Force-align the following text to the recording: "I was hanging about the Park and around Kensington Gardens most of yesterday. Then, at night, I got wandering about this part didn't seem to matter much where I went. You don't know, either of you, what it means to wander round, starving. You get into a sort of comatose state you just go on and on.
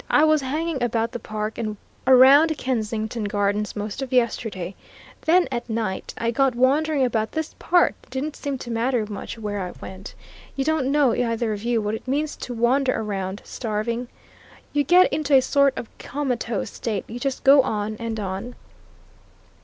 "I 0.09 0.23
was 0.23 0.41
hanging 0.41 0.81
about 0.81 1.11
the 1.11 1.19
Park 1.19 1.59
and 1.59 1.77
around 2.07 2.57
Kensington 2.57 3.25
Gardens 3.25 3.75
most 3.75 4.01
of 4.01 4.11
yesterday. 4.11 4.73
Then, 5.21 5.47
at 5.51 5.69
night, 5.69 6.15
I 6.17 6.31
got 6.31 6.55
wandering 6.55 7.05
about 7.05 7.33
this 7.33 7.53
part 7.59 7.93
didn't 8.09 8.35
seem 8.35 8.57
to 8.57 8.71
matter 8.71 9.05
much 9.07 9.37
where 9.37 9.59
I 9.61 9.73
went. 9.79 10.15
You 10.55 10.65
don't 10.65 10.91
know, 10.91 11.13
either 11.13 11.53
of 11.53 11.61
you, 11.61 11.83
what 11.83 11.93
it 11.93 12.07
means 12.07 12.35
to 12.37 12.51
wander 12.55 13.03
round, 13.03 13.43
starving. 13.45 14.07
You 14.73 14.83
get 14.83 15.13
into 15.13 15.35
a 15.35 15.39
sort 15.43 15.77
of 15.77 15.87
comatose 15.99 16.71
state 16.71 17.05
you 17.07 17.19
just 17.19 17.43
go 17.43 17.61
on 17.61 17.95
and 17.99 18.19
on. 18.19 18.55